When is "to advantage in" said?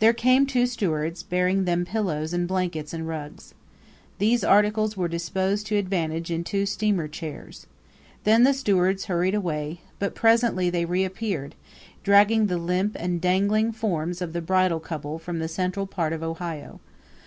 5.68-6.44